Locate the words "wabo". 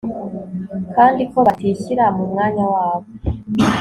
2.73-3.07